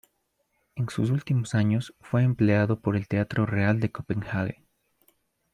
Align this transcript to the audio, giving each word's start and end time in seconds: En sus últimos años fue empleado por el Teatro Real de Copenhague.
En 0.73 0.89
sus 0.89 1.11
últimos 1.11 1.53
años 1.53 1.93
fue 2.01 2.23
empleado 2.23 2.79
por 2.79 2.95
el 2.95 3.07
Teatro 3.07 3.45
Real 3.45 3.79
de 3.79 3.91
Copenhague. 3.91 4.63